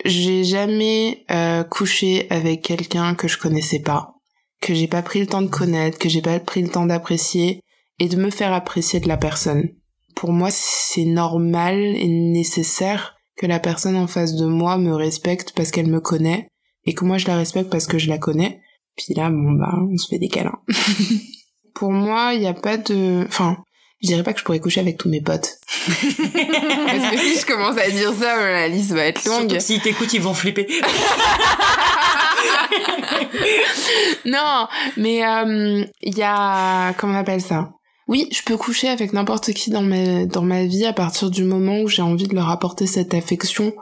[0.05, 4.15] j'ai jamais euh, couché avec quelqu'un que je connaissais pas,
[4.61, 7.61] que j'ai pas pris le temps de connaître, que j'ai pas pris le temps d'apprécier
[7.99, 9.71] et de me faire apprécier de la personne.
[10.17, 15.53] Pour moi, c'est normal et nécessaire que la personne en face de moi me respecte
[15.55, 16.49] parce qu'elle me connaît
[16.87, 18.63] et que moi je la respecte parce que je la connais.
[18.97, 20.59] Puis là, bon bah, on se fait des câlins.
[21.75, 23.59] Pour moi, il n'y a pas de, enfin,
[24.03, 25.59] je dirais pas que je pourrais coucher avec tous mes potes.
[25.87, 29.51] Parce que si je commence à dire ça, la liste va être longue.
[29.51, 30.67] Surtout si t'écoutes, ils vont flipper.
[34.25, 37.69] non, mais il euh, y a comment on appelle ça?
[38.09, 41.43] Oui, je peux coucher avec n'importe qui dans ma dans ma vie à partir du
[41.43, 43.75] moment où j'ai envie de leur apporter cette affection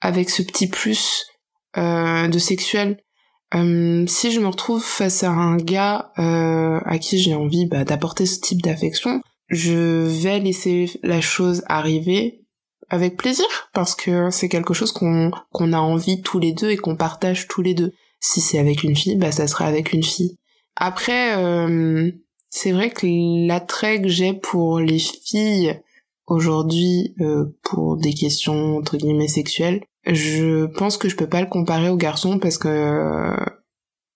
[0.00, 1.26] avec ce petit plus
[1.76, 2.98] euh, de sexuel.
[3.54, 7.84] Euh, si je me retrouve face à un gars euh, à qui j'ai envie bah,
[7.84, 12.40] d'apporter ce type d'affection, je vais laisser la chose arriver
[12.88, 16.76] avec plaisir parce que c'est quelque chose qu'on qu'on a envie tous les deux et
[16.76, 17.92] qu'on partage tous les deux.
[18.20, 20.36] Si c'est avec une fille, bah ça sera avec une fille.
[20.76, 22.10] Après, euh,
[22.54, 23.06] c'est vrai que
[23.46, 25.80] l'attrait que j'ai pour les filles
[26.26, 31.46] aujourd'hui euh, pour des questions entre guillemets sexuelles, je pense que je peux pas le
[31.46, 33.44] comparer aux garçons parce que euh,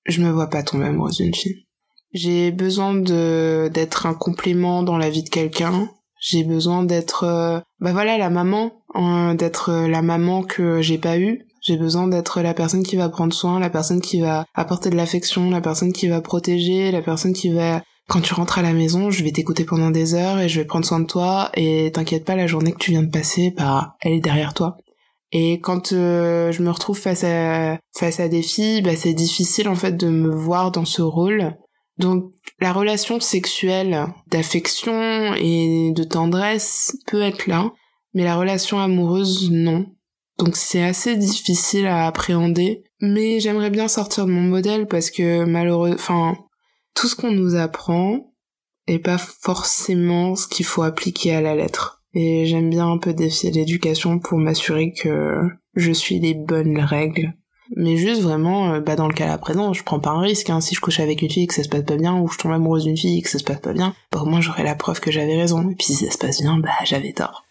[0.05, 1.64] je me vois pas tomber amoureuse d'une fille.
[2.12, 5.88] J'ai besoin de d'être un complément dans la vie de quelqu'un.
[6.20, 11.18] J'ai besoin d'être euh, bah voilà la maman, hein, d'être la maman que j'ai pas
[11.18, 11.46] eue.
[11.62, 14.96] J'ai besoin d'être la personne qui va prendre soin, la personne qui va apporter de
[14.96, 18.73] l'affection, la personne qui va protéger, la personne qui va quand tu rentres à la
[18.73, 21.90] maison, je vais t'écouter pendant des heures et je vais prendre soin de toi et
[21.92, 24.77] t'inquiète pas, la journée que tu viens de passer, bah elle est derrière toi.
[25.33, 29.69] Et quand euh, je me retrouve face à face à des filles, bah c'est difficile
[29.69, 31.57] en fait de me voir dans ce rôle
[31.99, 37.73] donc la relation sexuelle d'affection et de tendresse peut être là,
[38.14, 39.87] mais la relation amoureuse non.
[40.38, 45.45] Donc c'est assez difficile à appréhender, mais j'aimerais bien sortir de mon modèle parce que
[45.45, 46.37] malheureusement, enfin,
[46.96, 48.32] tout ce qu'on nous apprend
[48.87, 52.02] est pas forcément ce qu'il faut appliquer à la lettre.
[52.14, 57.35] Et j'aime bien un peu défier l'éducation pour m'assurer que je suis les bonnes règles
[57.74, 60.50] mais juste vraiment, euh, bah dans le cas à présent, je prends pas un risque.
[60.50, 60.61] Hein.
[60.61, 62.38] Si je couche avec une fille et que ça se passe pas bien, ou je
[62.38, 64.62] tombe amoureuse d'une fille et que ça se passe pas bien, bah au moins j'aurai
[64.62, 65.70] la preuve que j'avais raison.
[65.70, 67.44] Et puis si ça se passe bien, bah j'avais tort.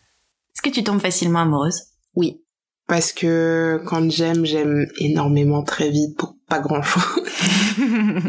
[0.53, 1.81] Est-ce que tu tombes facilement amoureuse?
[2.15, 2.41] Oui.
[2.87, 7.03] Parce que quand j'aime, j'aime énormément très vite pour pas grand chose.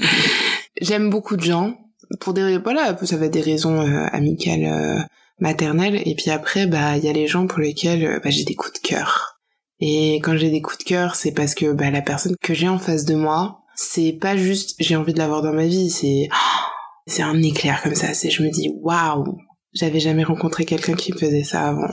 [0.81, 1.77] J'aime beaucoup de gens
[2.21, 5.03] pour des voilà, ça va être des raisons euh, amicales, euh,
[5.41, 8.45] maternelles, et puis après bah il y a les gens pour lesquels euh, bah, j'ai
[8.45, 9.41] des coups de cœur.
[9.81, 12.69] Et quand j'ai des coups de cœur, c'est parce que bah, la personne que j'ai
[12.69, 16.29] en face de moi, c'est pas juste j'ai envie de l'avoir dans ma vie, c'est
[17.07, 18.15] c'est un éclair comme ça.
[18.15, 19.39] C'est je me dis waouh,
[19.75, 21.93] j'avais jamais rencontré quelqu'un qui faisait ça avant.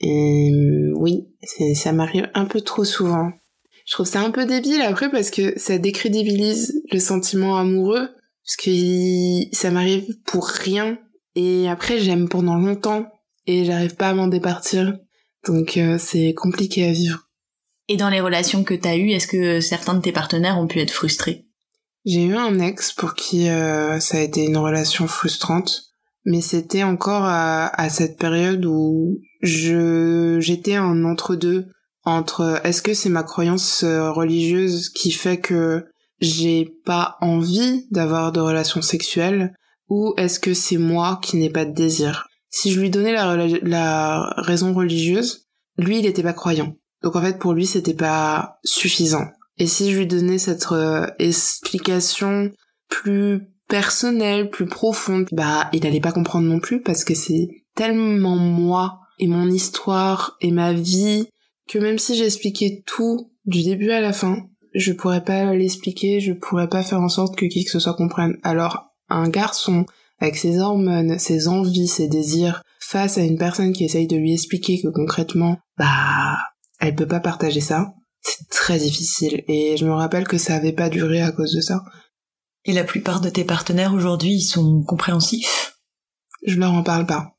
[0.00, 0.50] Et
[0.96, 1.28] oui,
[1.74, 3.32] ça m'arrive un peu trop souvent.
[3.90, 8.08] Je trouve ça un peu débile après parce que ça décrédibilise le sentiment amoureux
[8.44, 10.96] parce que ça m'arrive pour rien
[11.34, 13.08] et après j'aime pendant longtemps
[13.48, 14.96] et j'arrive pas à m'en départir.
[15.44, 17.28] Donc euh, c'est compliqué à vivre.
[17.88, 20.78] Et dans les relations que t'as eues, est-ce que certains de tes partenaires ont pu
[20.78, 21.48] être frustrés?
[22.04, 25.90] J'ai eu un ex pour qui euh, ça a été une relation frustrante,
[26.24, 31.66] mais c'était encore à, à, cette période où je j'étais en entre deux
[32.04, 35.86] entre est-ce que c'est ma croyance euh, religieuse qui fait que
[36.20, 39.54] j'ai pas envie d'avoir de relations sexuelles
[39.88, 42.28] ou est-ce que c'est moi qui n'ai pas de désir?
[42.50, 45.46] Si je lui donnais la, raison religieuse,
[45.78, 46.74] lui il était pas croyant.
[47.02, 49.26] Donc en fait pour lui c'était pas suffisant.
[49.58, 52.50] Et si je lui donnais cette euh, explication
[52.88, 58.36] plus personnelle, plus profonde, bah il allait pas comprendre non plus parce que c'est tellement
[58.36, 61.28] moi et mon histoire et ma vie
[61.70, 66.32] que même si j'expliquais tout du début à la fin, je pourrais pas l'expliquer, je
[66.32, 68.36] pourrais pas faire en sorte que qui que ce soit comprenne.
[68.42, 69.86] Alors, un garçon,
[70.18, 74.32] avec ses hormones, ses envies, ses désirs, face à une personne qui essaye de lui
[74.32, 76.38] expliquer que concrètement, bah,
[76.80, 79.44] elle peut pas partager ça, c'est très difficile.
[79.46, 81.84] Et je me rappelle que ça avait pas duré à cause de ça.
[82.64, 85.78] Et la plupart de tes partenaires aujourd'hui, ils sont compréhensifs?
[86.44, 87.36] Je leur en parle pas.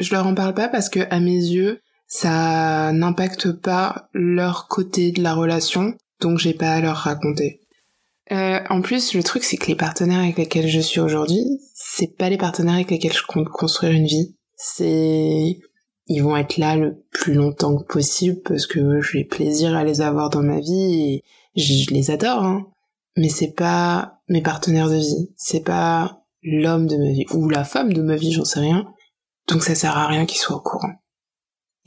[0.00, 5.12] Je leur en parle pas parce que, à mes yeux, ça n'impacte pas leur côté
[5.12, 7.60] de la relation, donc j'ai pas à leur raconter.
[8.32, 12.16] Euh, en plus, le truc, c'est que les partenaires avec lesquels je suis aujourd'hui, c'est
[12.16, 14.34] pas les partenaires avec lesquels je compte construire une vie.
[14.56, 15.60] C'est,
[16.08, 20.00] ils vont être là le plus longtemps que possible parce que j'ai plaisir à les
[20.00, 22.66] avoir dans ma vie et je les adore, hein.
[23.16, 25.30] Mais c'est pas mes partenaires de vie.
[25.36, 28.92] C'est pas l'homme de ma vie ou la femme de ma vie, j'en sais rien.
[29.46, 30.94] Donc ça sert à rien qu'ils soient au courant.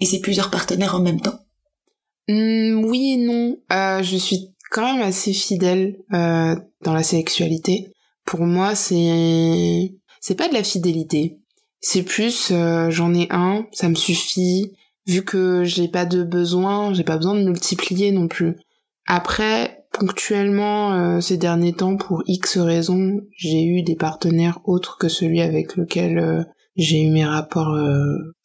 [0.04, 1.40] Et c'est plusieurs partenaires en même temps?
[2.28, 3.58] Mmh, Oui et non.
[3.72, 7.94] Euh, je suis quand même assez fidèle euh, dans la sexualité.
[8.26, 11.40] Pour moi, c'est c'est pas de la fidélité.
[11.80, 14.74] C'est plus euh, j'en ai un, ça me suffit.
[15.08, 18.58] Vu que j'ai pas de besoin, j'ai pas besoin de multiplier non plus.
[19.06, 25.40] Après, ponctuellement, ces derniers temps, pour X raisons, j'ai eu des partenaires autres que celui
[25.40, 27.78] avec lequel j'ai eu mes rapports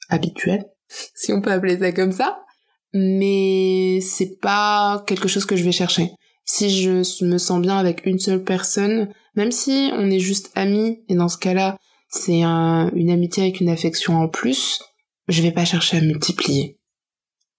[0.09, 0.64] habituels,
[1.14, 2.44] si on peut appeler ça comme ça
[2.92, 6.12] mais c'est pas quelque chose que je vais chercher.
[6.44, 11.03] Si je me sens bien avec une seule personne, même si on est juste amis,
[11.09, 11.77] et dans ce cas-là,
[12.09, 14.83] c'est une amitié avec une affection en plus,
[15.29, 16.79] je vais pas chercher à multiplier.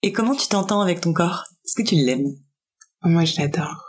[0.01, 1.45] Et comment tu t'entends avec ton corps?
[1.65, 2.35] Est-ce que tu l'aimes?
[3.03, 3.85] Moi, je l'adore.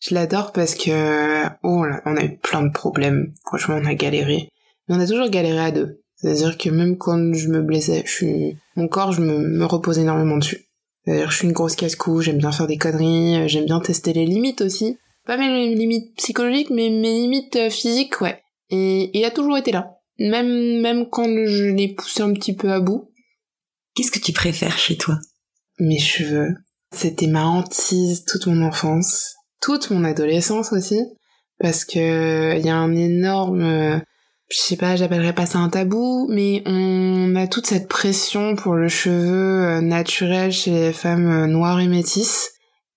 [0.00, 3.32] Je l'adore parce que, oh là, on a eu plein de problèmes.
[3.46, 4.48] Franchement, on a galéré.
[4.86, 6.01] Mais on a toujours galéré à deux.
[6.22, 9.98] C'est-à-dire que même quand je me blessais, je suis, mon corps, je me, me repose
[9.98, 10.68] énormément dessus.
[11.06, 14.12] D'ailleurs, je suis une grosse casse-cou, j'aime bien faire des conneries, euh, j'aime bien tester
[14.12, 14.98] les limites aussi.
[15.26, 18.40] Pas mes limites psychologiques, mais mes limites euh, physiques, ouais.
[18.70, 19.96] Et il a toujours été là.
[20.18, 23.10] Même, même quand je l'ai poussé un petit peu à bout.
[23.94, 25.18] Qu'est-ce que tu préfères chez toi?
[25.78, 26.54] Mes cheveux.
[26.94, 29.34] C'était ma hantise toute mon enfance.
[29.60, 31.00] Toute mon adolescence aussi.
[31.58, 33.98] Parce que il y a un énorme euh,
[34.52, 38.74] je sais pas, j'appellerais pas ça un tabou, mais on a toute cette pression pour
[38.74, 42.50] le cheveu euh, naturel chez les femmes euh, noires et métisses.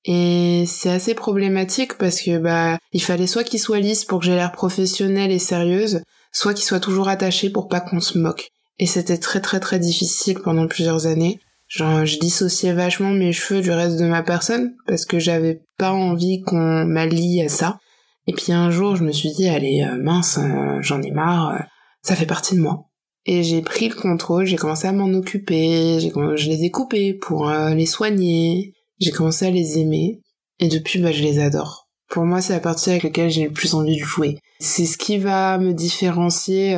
[0.03, 4.25] Et c'est assez problématique parce que bah il fallait soit qu'il soit lisse pour que
[4.25, 6.01] j'ai l'air professionnelle et sérieuse,
[6.33, 8.49] soit qu'il soit toujours attaché pour pas qu'on se moque.
[8.77, 11.39] Et c'était très très très difficile pendant plusieurs années.
[11.69, 15.93] Genre je dissociais vachement mes cheveux du reste de ma personne parce que j'avais pas
[15.93, 17.79] envie qu'on m'allie à ça.
[18.27, 21.49] Et puis un jour, je me suis dit, allez, euh, mince, euh, j'en ai marre,
[21.49, 21.59] euh,
[22.01, 22.89] ça fait partie de moi.
[23.25, 27.49] Et j'ai pris le contrôle, j'ai commencé à m'en occuper, je les ai coupés pour
[27.49, 30.21] les soigner, j'ai commencé à les aimer,
[30.59, 31.89] et depuis, bah, je les adore.
[32.07, 34.37] Pour moi, c'est la partie avec laquelle j'ai le plus envie de jouer.
[34.59, 36.75] C'est ce qui va me différencier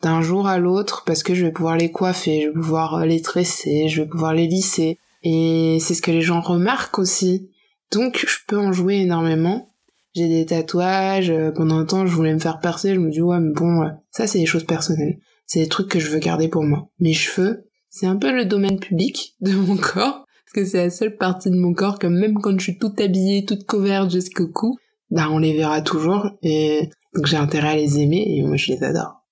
[0.00, 3.20] d'un jour à l'autre, parce que je vais pouvoir les coiffer, je vais pouvoir les
[3.20, 4.96] tresser, je vais pouvoir les lisser.
[5.22, 7.50] Et c'est ce que les gens remarquent aussi.
[7.92, 9.71] Donc, je peux en jouer énormément
[10.14, 13.22] j'ai des tatouages, euh, pendant un temps je voulais me faire percer, je me dis
[13.22, 15.18] ouais mais bon, euh, ça c'est des choses personnelles.
[15.46, 16.88] C'est des trucs que je veux garder pour moi.
[16.98, 20.90] Mes cheveux, c'est un peu le domaine public de mon corps, parce que c'est la
[20.90, 24.48] seule partie de mon corps que même quand je suis toute habillée, toute couverte jusqu'au
[24.48, 24.76] cou,
[25.10, 28.72] bah on les verra toujours et donc j'ai intérêt à les aimer et moi je
[28.72, 29.22] les adore.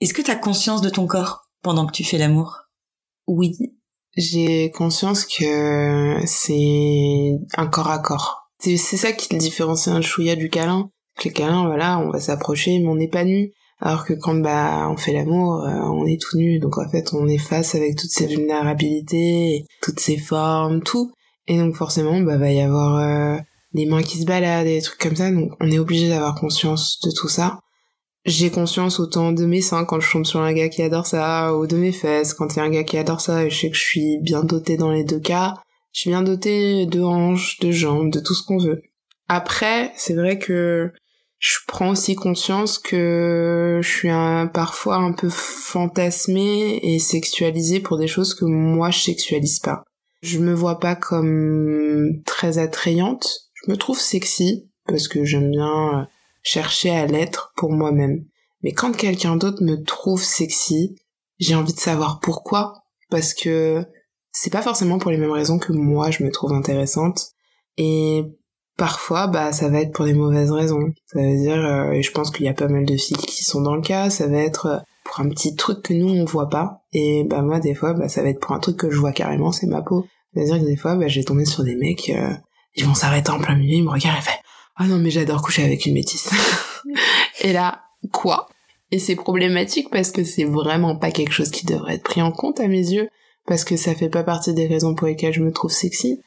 [0.00, 2.62] Est-ce que tu as conscience de ton corps pendant que tu fais l'amour?
[3.28, 3.56] Oui,
[4.16, 8.41] j'ai conscience que c'est un corps à corps.
[8.62, 10.90] C'est ça qui différencie un chouïa du câlin.
[11.18, 13.52] Que le câlin, voilà, on va s'approcher, mais on n'est pas nu.
[13.80, 17.12] Alors que quand bah on fait l'amour, euh, on est tout nu, donc en fait
[17.14, 21.10] on est face avec toutes ces vulnérabilités, toutes ces formes, tout.
[21.48, 23.38] Et donc forcément, bah va y avoir euh,
[23.74, 25.32] mains qui se baladent, des trucs comme ça.
[25.32, 27.58] Donc on est obligé d'avoir conscience de tout ça.
[28.24, 31.56] J'ai conscience autant de mes seins quand je tombe sur un gars qui adore ça,
[31.56, 33.44] ou de mes fesses quand il y a un gars qui adore ça.
[33.44, 35.54] Et je sais que je suis bien dotée dans les deux cas.
[35.92, 38.82] Je suis bien dotée de hanches, de jambes, de tout ce qu'on veut.
[39.28, 40.92] Après, c'est vrai que
[41.38, 44.08] je prends aussi conscience que je suis
[44.54, 49.84] parfois un peu fantasmée et sexualisée pour des choses que moi je sexualise pas.
[50.22, 53.50] Je me vois pas comme très attrayante.
[53.54, 56.04] Je me trouve sexy parce que j'aime bien euh,
[56.44, 58.24] chercher à l'être pour moi-même.
[58.62, 60.96] Mais quand quelqu'un d'autre me trouve sexy,
[61.38, 62.84] j'ai envie de savoir pourquoi.
[63.10, 63.84] Parce que
[64.32, 67.28] c'est pas forcément pour les mêmes raisons que moi je me trouve intéressante.
[67.78, 68.24] Et
[68.76, 70.92] Parfois, bah, ça va être pour des mauvaises raisons.
[71.06, 73.44] Ça veut dire, euh, et je pense qu'il y a pas mal de filles qui
[73.44, 76.24] sont dans le cas, ça va être euh, pour un petit truc que nous on
[76.24, 76.82] voit pas.
[76.92, 79.12] Et bah moi, des fois, bah, ça va être pour un truc que je vois
[79.12, 80.06] carrément, c'est ma peau.
[80.32, 82.32] C'est-à-dire que des fois, bah, j'ai tombé sur des mecs, euh,
[82.74, 84.30] ils vont s'arrêter en plein milieu, ils me regardent et font
[84.76, 86.30] ah non mais j'adore coucher avec une métisse.
[87.42, 88.48] et là, quoi?
[88.90, 92.32] Et c'est problématique parce que c'est vraiment pas quelque chose qui devrait être pris en
[92.32, 93.10] compte à mes yeux,
[93.46, 96.20] parce que ça fait pas partie des raisons pour lesquelles je me trouve sexy.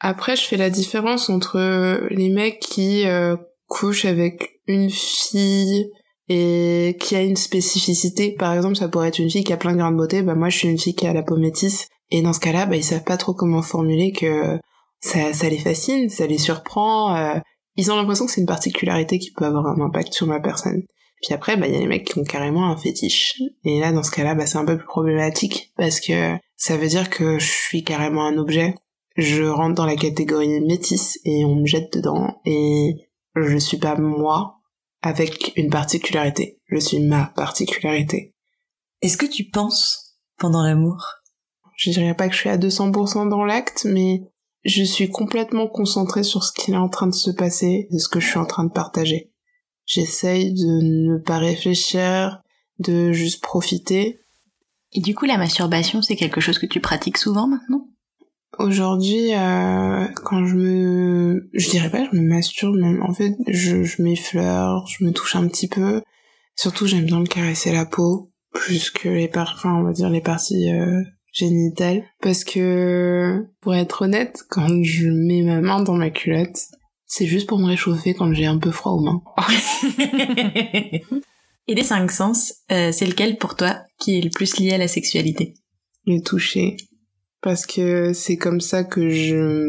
[0.00, 5.90] Après, je fais la différence entre les mecs qui euh, couchent avec une fille
[6.28, 8.32] et qui a une spécificité.
[8.32, 10.22] Par exemple, ça pourrait être une fille qui a plein de grains de beauté.
[10.22, 11.88] Bah moi, je suis une fille qui a la peau métisse.
[12.10, 14.58] Et dans ce cas-là, bah ils savent pas trop comment formuler que
[15.00, 17.16] ça, ça les fascine, ça les surprend.
[17.16, 17.38] Euh,
[17.76, 20.82] ils ont l'impression que c'est une particularité qui peut avoir un impact sur ma personne.
[21.22, 23.40] Puis après, bah il y a les mecs qui ont carrément un fétiche.
[23.64, 26.88] Et là, dans ce cas-là, bah c'est un peu plus problématique parce que ça veut
[26.88, 28.74] dire que je suis carrément un objet
[29.16, 33.96] je rentre dans la catégorie métisse et on me jette dedans et je suis pas
[33.96, 34.60] moi
[35.02, 36.60] avec une particularité.
[36.66, 38.34] Je suis ma particularité.
[39.02, 41.14] Est-ce que tu penses pendant l'amour?
[41.76, 44.22] Je dirais pas que je suis à 200% dans l'acte, mais
[44.64, 48.08] je suis complètement concentrée sur ce qui est en train de se passer, de ce
[48.08, 49.32] que je suis en train de partager.
[49.84, 52.42] J'essaye de ne pas réfléchir,
[52.80, 54.20] de juste profiter.
[54.92, 57.88] Et du coup, la masturbation, c'est quelque chose que tu pratiques souvent maintenant?
[58.58, 63.82] Aujourd'hui, euh, quand je me, je dirais pas, je me masturbe, mais en fait, je,
[63.82, 66.00] je m'effleure, je me touche un petit peu.
[66.54, 70.22] Surtout, j'aime bien me caresser la peau plus que les parties, on va dire les
[70.22, 76.08] parties euh, génitales, parce que, pour être honnête, quand je mets ma main dans ma
[76.08, 76.58] culotte,
[77.04, 79.22] c'est juste pour me réchauffer quand j'ai un peu froid aux mains.
[81.68, 84.78] Et des cinq sens, euh, c'est lequel pour toi qui est le plus lié à
[84.78, 85.54] la sexualité
[86.06, 86.76] Le toucher
[87.46, 89.68] parce que c'est comme ça que je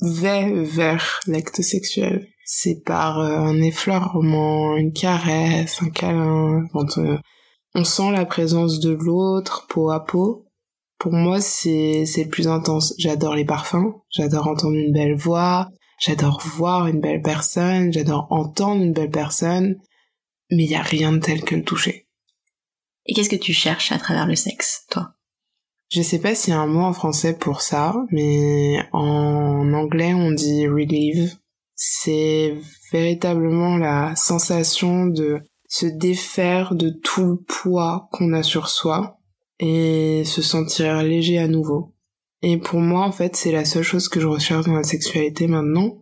[0.00, 2.28] vais vers l'acte sexuel.
[2.44, 7.16] C'est par euh, un effleurement, une caresse, un câlin, quand euh,
[7.74, 10.46] on sent la présence de l'autre peau à peau.
[11.00, 12.94] Pour moi, c'est le plus intense.
[12.96, 15.68] J'adore les parfums, j'adore entendre une belle voix,
[16.00, 19.74] j'adore voir une belle personne, j'adore entendre une belle personne,
[20.52, 22.05] mais il y a rien de tel que le toucher.
[23.06, 25.12] Et qu'est-ce que tu cherches à travers le sexe, toi?
[25.88, 30.14] Je sais pas s'il y a un mot en français pour ça, mais en anglais
[30.14, 31.36] on dit relieve.
[31.76, 32.54] C'est
[32.92, 39.18] véritablement la sensation de se défaire de tout le poids qu'on a sur soi
[39.60, 41.94] et se sentir léger à nouveau.
[42.42, 45.46] Et pour moi, en fait, c'est la seule chose que je recherche dans la sexualité
[45.46, 45.98] maintenant,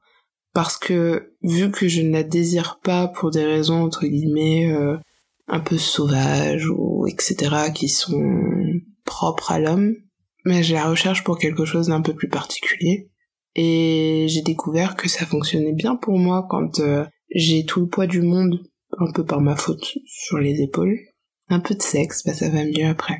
[0.53, 4.97] parce que vu que je ne la désire pas pour des raisons entre guillemets euh,
[5.47, 7.73] un peu sauvages ou etc.
[7.75, 8.23] qui sont
[9.05, 9.95] propre à l'homme,
[10.45, 13.11] mais je la recherche pour quelque chose d'un peu plus particulier.
[13.55, 18.07] Et j'ai découvert que ça fonctionnait bien pour moi quand euh, j'ai tout le poids
[18.07, 18.61] du monde,
[18.99, 20.99] un peu par ma faute, sur les épaules.
[21.49, 23.19] Un peu de sexe, bah ça va mieux après.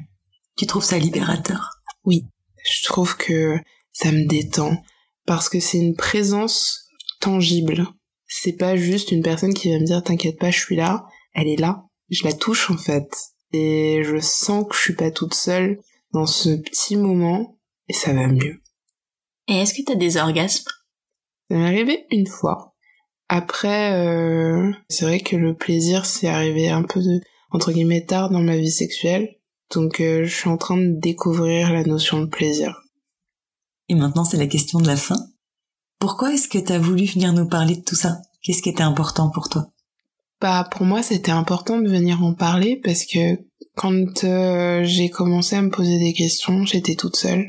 [0.57, 1.71] Tu trouves ça libérateur?
[2.05, 2.27] Oui,
[2.65, 3.57] je trouve que
[3.93, 4.83] ça me détend
[5.27, 6.89] parce que c'est une présence
[7.21, 7.87] tangible.
[8.27, 11.49] C'est pas juste une personne qui va me dire t'inquiète pas, je suis là, elle
[11.49, 11.85] est là.
[12.15, 13.13] Je la touche en fait
[13.53, 15.81] et je sens que je suis pas toute seule
[16.13, 17.59] dans ce petit moment
[17.89, 18.63] et ça va mieux.
[19.49, 20.71] Et est-ce que t'as des orgasmes?
[21.51, 22.77] Ça m'est arrivé une fois.
[23.29, 28.31] Après, euh, c'est vrai que le plaisir c'est arrivé un peu de, entre guillemets tard
[28.31, 29.35] dans ma vie sexuelle,
[29.75, 32.81] donc euh, je suis en train de découvrir la notion de plaisir.
[33.89, 35.19] Et maintenant c'est la question de la fin.
[35.99, 38.21] Pourquoi est-ce que t'as voulu venir nous parler de tout ça?
[38.43, 39.74] Qu'est-ce qui était important pour toi?
[40.41, 43.39] Bah pour moi c'était important de venir en parler parce que
[43.77, 47.47] quand euh, j'ai commencé à me poser des questions, j'étais toute seule.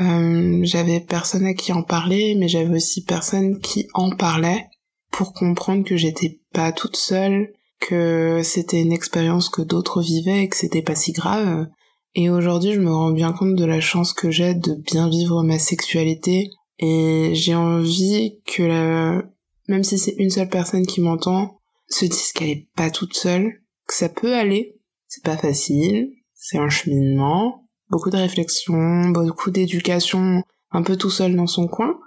[0.00, 4.66] Euh, j'avais personne à qui en parler, mais j'avais aussi personne qui en parlait
[5.10, 10.48] pour comprendre que j'étais pas toute seule, que c'était une expérience que d'autres vivaient et
[10.48, 11.66] que c'était pas si grave.
[12.14, 15.42] Et aujourd'hui, je me rends bien compte de la chance que j'ai de bien vivre
[15.42, 19.22] ma sexualité et j'ai envie que la...
[19.68, 21.57] même si c'est une seule personne qui m'entend,
[21.88, 24.80] se dise qu'elle est pas toute seule, que ça peut aller.
[25.08, 31.34] C'est pas facile, c'est un cheminement, beaucoup de réflexion, beaucoup d'éducation, un peu tout seul
[31.34, 31.98] dans son coin.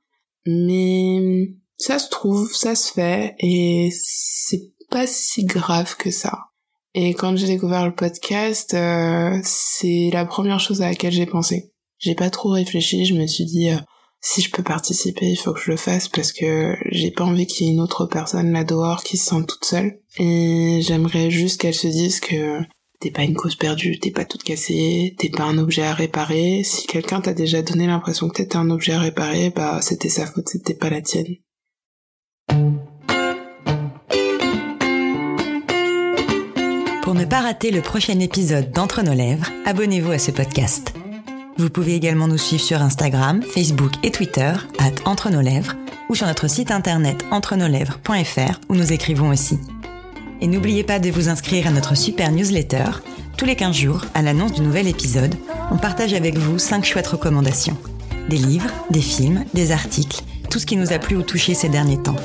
[0.46, 6.52] Mais ça se trouve, ça se fait, et c'est pas si grave que ça.
[6.94, 11.72] Et quand j'ai découvert le podcast, euh, c'est la première chose à laquelle j'ai pensé.
[11.98, 13.78] J'ai pas trop réfléchi, je me suis dit euh,
[14.22, 17.48] si je peux participer, il faut que je le fasse parce que j'ai pas envie
[17.48, 20.00] qu'il y ait une autre personne là dehors qui se sente toute seule.
[20.18, 22.60] Et j'aimerais juste qu'elle se dise que
[23.00, 26.62] t'es pas une cause perdue, t'es pas toute cassée, t'es pas un objet à réparer.
[26.64, 30.28] Si quelqu'un t'a déjà donné l'impression que t'étais un objet à réparer, bah c'était sa
[30.28, 31.38] faute, c'était pas la tienne.
[37.02, 40.94] Pour ne pas rater le prochain épisode d'Entre nos lèvres, abonnez-vous à ce podcast.
[41.62, 45.76] Vous pouvez également nous suivre sur Instagram, Facebook et Twitter, at Entre nos lèvres,
[46.10, 49.60] ou sur notre site internet entrenoslèvres.fr où nous écrivons aussi.
[50.42, 52.86] Et n'oubliez pas de vous inscrire à notre super newsletter.
[53.38, 55.36] Tous les 15 jours, à l'annonce du nouvel épisode,
[55.70, 57.78] on partage avec vous 5 chouettes recommandations.
[58.28, 61.70] Des livres, des films, des articles, tout ce qui nous a plu ou touché ces
[61.70, 62.16] derniers temps.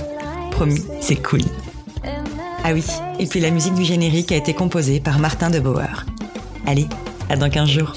[0.51, 1.43] Promis, c'est cool.
[2.65, 2.85] Ah oui,
[3.19, 6.07] et puis la musique du générique a été composée par Martin de Bauer.
[6.67, 6.87] Allez,
[7.29, 7.93] à dans 15 jours.